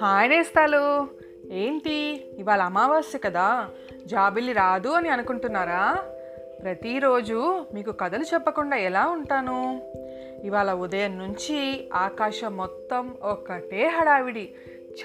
[0.00, 1.08] Hi నేస్తాలు.
[1.52, 2.24] ఏంటి?
[2.38, 3.68] ఇవాళ అమావాస్య కదా.
[4.06, 6.04] జాబిల్లి రాదు అని అనుకుంటున్నారా?
[6.62, 9.82] ప్రతిరోజు మీకు కథలు చెప్పకుండా ఎలా ఉంటాను?
[10.42, 14.54] ఇవాళ ఉదయం నుంచి ఆకాశం మొత్తం ఒకటే హడావిడి.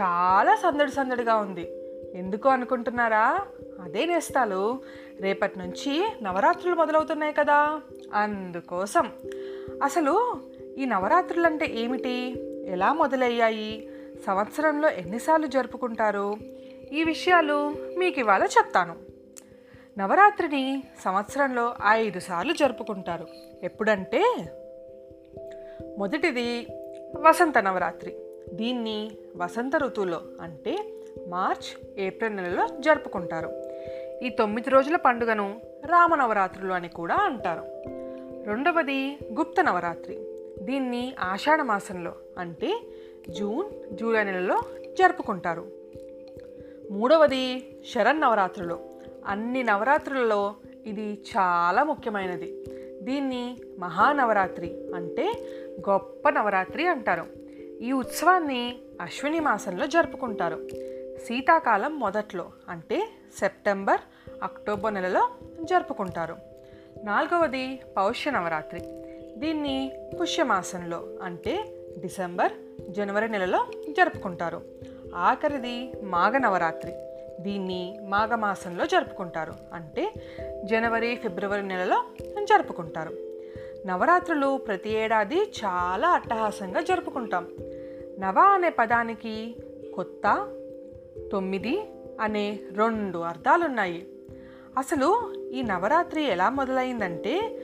[0.00, 1.70] చాలా సందడి సందడిగా ఉంది.
[2.14, 3.46] ఎందుకు అనుకుంటున్నారా?
[3.80, 4.80] అదే నేస్తాలు.
[5.20, 7.80] రేపటి నుంచి నవరాత్రులు మొదలవుతున్నాయి కదా.
[8.14, 9.12] అందుకోసం.
[9.82, 10.40] అసలు
[10.78, 12.34] ఈ నవరాత్రులు అంటే ఏమిటి?
[12.66, 13.90] ఎలా మొదలయ్యాయి?
[14.26, 16.36] సంవత్సరంలో ఎన్నిసార్లు జరుపుకుంటారు?
[16.92, 18.96] ఈ విషయాలు మీకు ఇవాళ చెప్తాను.
[19.98, 23.26] నవరాత్రిని సంవత్సరంలో ఐదు సార్లు జరుపుకుంటారు.
[23.62, 24.52] ఎప్పుడంటే
[25.98, 26.66] మొదటిది
[27.16, 28.16] వసంత నవరాత్రి.
[28.52, 30.76] దీన్ని వసంత ఋతువులో అంటే
[31.26, 33.62] మార్చ్ ఏప్రిల్ నెలలో జరుపుకుంటారు.
[34.22, 37.64] ఈ తొమ్మిది రోజుల పండుగను రామనవరాత్రులు అని కూడా అంటారు.
[38.48, 40.18] రెండవది గుప్త నవరాత్రి.
[40.60, 42.80] దీన్ని ఆషాఢ మాసంలో అంటే
[43.30, 44.62] జూన్ జూలై నెలలో
[44.98, 45.66] జరుపుకుంటారు.
[46.90, 48.78] మూడవది శరన్నవరాత్రులు
[49.26, 50.54] అన్ని నవరాత్రులలో
[50.86, 52.64] ఇది చాలా ముఖ్యమైనది.
[53.00, 55.32] దీన్ని మహానవరాత్రి అంటే
[55.90, 57.26] గొప్ప నవరాత్రి అంటారు.
[57.80, 60.68] ఈ ఉత్సవాన్ని అశ్విని మాసంలో జరుపుకుంటారు.
[61.26, 64.00] శీతాకాలం మొదట్లో అంటే సెప్టెంబర్
[64.42, 65.30] అక్టోబర్ నెలలో
[65.60, 66.36] జరుపుకుంటారు.
[67.04, 68.80] నాలుగవది పౌష్య నవరాత్రి.
[69.36, 71.64] దీన్ని పుష్యమాసంలో అంటే
[71.98, 72.52] డిసెంబర్
[72.90, 74.62] జనవరి నెలలో జరుపుకుంటారు.
[75.14, 76.92] ఆఖరిది మాఘ నవరాత్రి.
[77.40, 80.12] దీన్ని మాఘమాసంలో జరుపుకుంటారు అంటే
[80.64, 82.04] జనవరి ఫిబ్రవరి నెలలో
[82.44, 83.10] జరుపుకుంటారు.
[83.86, 87.48] నవరాత్రులు ప్రతి ఏడాది చాలా అట్టహాసంగా జరుపుకుంటాం.
[88.18, 89.56] నవ అనే పదానికి
[89.94, 90.54] కొత్త
[91.32, 91.90] తొమ్మిది
[92.20, 94.08] అనే రెండు అర్థాలున్నాయి.
[94.78, 97.58] అసలు ఈ నవరాత్రి ఎలా మొదలైందంటే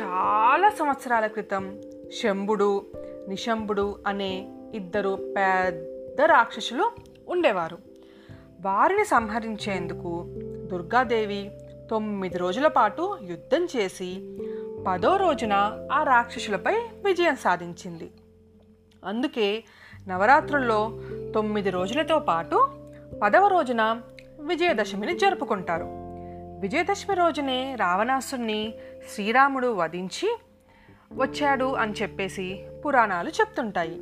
[0.00, 1.80] చాలా సంవత్సరాల క్రితం
[2.22, 2.86] శంభుడు
[3.28, 6.90] నిశంభుడు అనే ఇద్దరు పెద్ద రాక్షసులు
[7.28, 7.78] ఉండేవారు.
[8.60, 10.24] వారిని సంహరించేందుకు
[10.72, 11.50] దుర్గాదేవి
[11.90, 14.38] తొమ్మిది రోజుల పాటు యుద్ధం చేసి
[14.88, 18.10] పదో రోజున ఆ రాక్షసులపై విజయం సాధించింది.
[19.04, 19.64] అందుకే
[20.08, 21.00] నవరాత్రుల్లో
[21.34, 22.69] తొమ్మిది రోజులతో పాటు
[23.22, 24.00] పదవ రోజున
[24.40, 25.84] విజయదశమిని జరుపుకుంటారు.
[26.60, 28.74] విజయదశమి రోజునే రావణాసుని
[29.14, 30.38] శ్రీరాముడు వధించి
[31.12, 33.96] వచ్చాడు అని చెప్పేసి పురాణాలు చెప్తుంటాయి.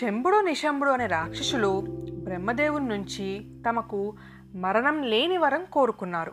[0.00, 4.14] శంభుడు నిశంభుడు అనే రాక్షసులు బ్రహ్మదేవుని నుంచి తమకు
[4.54, 6.32] మరణం లేని వరం కోరుకున్నారు.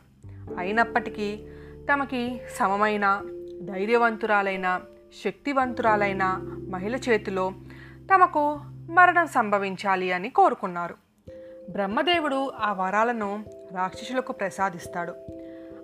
[0.58, 1.48] అయినప్పటికీ
[1.94, 3.22] తమకి సమమైన
[3.62, 4.82] ధైర్యవంతురాలైన
[5.26, 6.38] శక్తివంతురాలైన
[6.70, 7.52] మహిళ చేతిలో
[8.14, 8.60] తమకు
[8.92, 11.11] మరణం సంభవించాలి అని కోరుకున్నారు.
[11.72, 15.14] బ్రహ్మదేవుడు ఆ వరాలను రాక్షసులకు ప్రసాదిస్తాడు.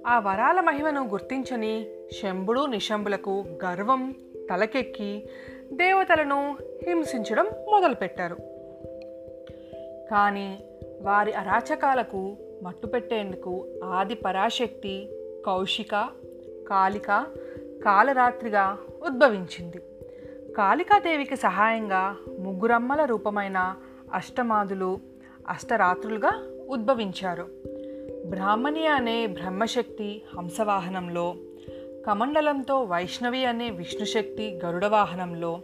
[0.08, 1.86] ఆ వరాల మహిమను గుర్తించని
[2.22, 4.16] శంభుడు నిశంభులకు గర్వం
[4.50, 5.30] తలకెక్కి
[5.74, 8.36] దేవతలను హింసించడం మొదలుపెట్టారు.
[10.12, 10.64] కానీ
[11.02, 15.10] వారి అరాచకాలకు మట్టుపెట్టేందుకు ఆది పరాశక్తి
[15.46, 16.10] కౌశిక
[16.70, 17.26] కాళిక
[17.86, 19.78] కాలరాత్రిగా ఉద్భవించింది.
[20.54, 23.76] కాళికాదేవికి సహాయంగా ముగ్గురమ్మల రూపమైన
[24.14, 25.17] అష్టమాదులు
[25.50, 26.32] అష్టరాత్రులుగా
[26.70, 27.48] ఉద్భవించారు.
[28.30, 31.36] బ్రాహ్మణి అనే బ్రహ్మశక్తి హంసవాహనంలో
[32.08, 35.62] కమండలంతో వైష్ణవి అనే విష్ణుశక్తి గరుడవాహనంలో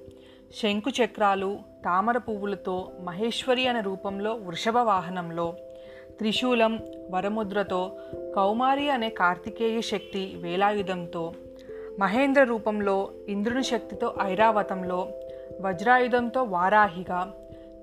[0.61, 5.53] శంకు చక్రాలు తామర పువ్వులతో మహేశ్వరి అనే రూపంలో వృషభ వాహనంలో
[6.17, 6.79] త్రిశూలం
[7.11, 7.97] వరముద్రతో
[8.35, 11.33] కౌమారి అనే కార్తికేయ శక్తి వేలాయుధంతో
[11.99, 15.07] మహేంద్ర రూపంలో ఇంద్రుని శక్తితో ఐరావతంలో
[15.61, 17.33] వజ్రాయుధంతో వారాహిగా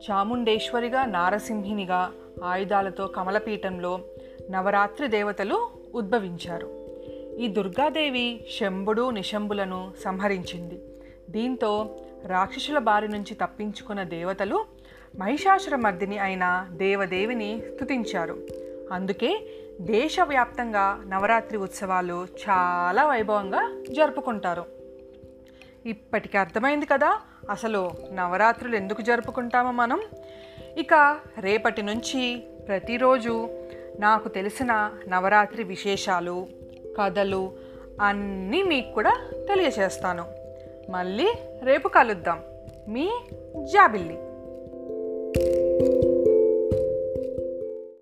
[0.01, 2.13] చాముండేశ్వరిగా నారసింహినిగా
[2.45, 4.01] ఆయుధాలతో కమలపీఠంలో
[4.51, 6.87] నవరాత్రి దేవతలు ఉద్భవించారు.
[7.39, 10.83] ఈ దుర్గాదేవి శంభుడు నిశంభులను సంహరించింది.
[11.31, 11.97] దీంతో
[12.27, 14.65] రాక్షసుల బారి నుంచి తప్పించుకున్న దేవతలు
[15.19, 18.39] మహిషాసురమర్దిని అయిన దేవదేవిని స్తుతించారు.
[18.93, 19.41] అందుకే
[19.81, 24.80] దేశవ్యాప్తంగా నవరాత్రి ఉత్సవాలు చాలా వైభవంగా జరుపుకుంటారు.
[25.87, 27.21] ఇప్పటికి అర్థమైంది కదా.
[27.51, 30.03] అసలు నవరాత్రులు ఎందుకు జరుపుకుంటామో మనం?
[30.79, 33.49] ఇక రేపటి నుంచి ప్రతిరోజు
[34.01, 36.47] నాకు తెలిసిన నవరాత్రి విశేషాలు
[37.01, 37.53] కథలు
[38.01, 39.17] అన్నీ మీకు కూడా
[39.49, 40.25] తెలియచేస్తాను.
[40.91, 42.43] మళ్ళీ రేపు కలుద్దాం.
[42.89, 43.11] మీ
[43.63, 44.30] జాబిల్లి.